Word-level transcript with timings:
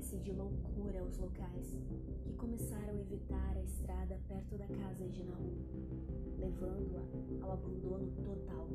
de 0.00 0.32
loucura 0.32 1.00
aos 1.00 1.18
locais, 1.18 1.78
que 2.22 2.32
começaram 2.34 2.94
a 2.94 3.00
evitar 3.00 3.56
a 3.56 3.62
estrada 3.62 4.18
perto 4.26 4.56
da 4.56 4.66
casa 4.66 5.08
de 5.08 5.22
Naum, 5.22 5.56
levando-a 6.38 7.44
ao 7.44 7.52
abandono 7.52 8.10
total. 8.22 8.68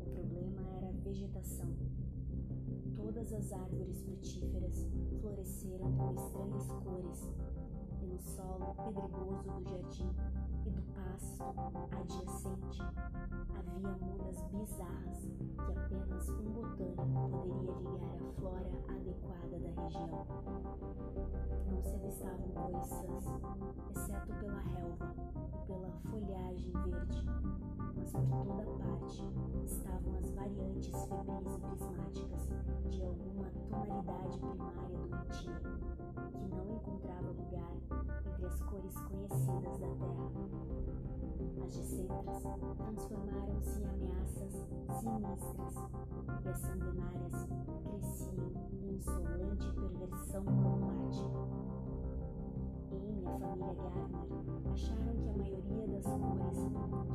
O 0.00 0.10
problema 0.14 0.62
era 0.76 0.88
a 0.88 0.92
vegetação. 0.92 1.68
Todas 2.94 3.32
as 3.32 3.52
árvores 3.52 4.02
frutíferas 4.02 4.86
floresceram 5.20 5.92
com 5.92 6.14
estranhas 6.14 6.66
cores, 6.84 7.32
e 8.02 8.06
no 8.06 8.18
solo 8.18 8.74
pedregoso 8.74 9.42
do 9.42 9.64
jardim 9.70 10.14
e 10.66 10.70
do 10.70 10.82
pasto 10.92 11.44
adjacente 11.96 12.82
havia 13.56 13.96
mudas 13.96 14.42
bizarras 14.52 15.30
que 15.56 15.72
apenas 15.72 16.28
um 16.28 16.52
botânico 16.52 17.06
poderia 17.30 17.77
região. 19.88 20.26
Não 21.70 21.82
se 21.82 21.94
avistavam 21.94 22.48
cores 22.52 22.86
sãs, 22.88 23.24
exceto 23.90 24.34
pela 24.34 24.60
relva 24.60 25.14
e 25.54 25.66
pela 25.66 25.90
folhagem 26.10 26.72
verde, 26.84 27.24
mas 27.96 28.12
por 28.12 28.26
toda 28.26 28.64
parte 28.84 29.24
estavam 29.64 30.18
as 30.18 30.30
variantes 30.32 31.04
febris 31.04 31.54
e 31.54 31.60
prismáticas 31.60 32.48
de 32.90 33.02
alguma 33.02 33.50
tonalidade 33.50 34.38
primária 34.38 34.98
doentia, 34.98 35.60
que 36.32 36.48
não 36.48 36.76
encontrava 36.76 37.30
lugar 37.30 37.72
entre 38.26 38.46
as 38.46 38.60
cores 38.62 38.94
conhecidas 39.00 39.78
da 39.80 39.86
Terra. 39.86 40.17
As 41.68 41.74
discentras 41.74 42.42
transformaram-se 42.78 43.78
em 43.78 43.84
ameaças 43.84 44.54
sinistras 44.88 45.74
e 46.42 46.48
as 46.48 46.58
sanguinárias 46.60 47.46
cresciam 47.84 48.52
em 48.80 48.94
insolente 48.94 49.70
perversão 49.74 50.44
cromática. 50.44 51.40
Amy 52.90 53.20
e 53.20 53.26
a 53.26 53.38
família 53.38 53.74
Gardner 53.74 54.72
acharam 54.72 55.14
que 55.14 55.28
a 55.28 55.32
maioria 55.36 55.86
das 55.88 56.06
cores 56.06 56.58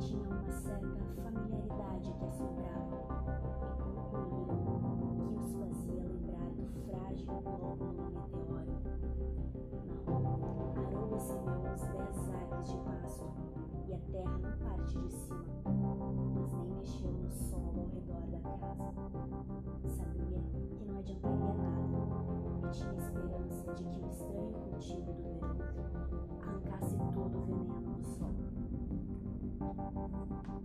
tinha 0.06 0.28
uma 0.28 0.52
certa 0.52 1.02
familiaridade 1.24 2.12
que 2.12 2.24
assombrava 2.24 2.98
e 3.02 3.82
concluíram 3.82 4.70
que 5.18 5.34
os 5.34 5.50
fazia 5.56 6.04
lembrar 6.04 6.48
do 6.54 6.64
frágil 6.86 7.42
glóbulo 7.42 7.92
do 7.92 8.06
meteoro. 8.14 8.74
Não, 10.06 10.38
Aroa 10.86 11.18
semeou 11.18 11.83
terra 14.14 14.38
na 14.38 14.56
parte 14.58 14.96
de 14.96 15.10
cima, 15.10 15.44
mas 15.64 16.54
nem 16.54 16.76
mexeu 16.76 17.10
no 17.10 17.28
solo 17.32 17.80
ao 17.80 17.88
redor 17.88 18.22
da 18.30 18.38
casa. 18.38 18.94
Sabia 19.88 20.40
que 20.76 20.84
não 20.84 20.98
adiantaria 20.98 21.54
nada 21.54 21.98
e 22.62 22.70
tinha 22.70 22.94
esperança 22.94 23.74
de 23.74 23.82
que 23.82 23.98
o 23.98 24.06
estranho 24.06 24.52
cultivo 24.52 25.12
do 25.14 25.22
verão 25.22 25.56
arrancasse 26.40 26.96
todo 26.96 27.38
o 27.38 27.44
veneno 27.44 27.90
do 27.90 28.04
solo. 28.04 28.38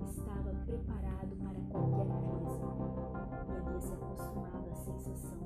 Estava 0.06 0.54
preparado 0.68 1.36
para 1.42 1.60
qualquer 1.72 2.06
coisa 2.22 2.62
e 3.48 3.58
havia 3.58 3.82
se 3.82 3.94
acostumado 3.94 4.70
à 4.70 4.76
sensação 4.76 5.40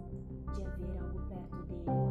de 0.53 0.61
haver 0.61 0.97
algo 1.01 1.21
perto 1.29 1.55
dele 1.67 2.02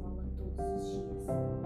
escola 0.00 0.24
todos 0.36 0.82
os 0.84 1.26
dias. 1.26 1.59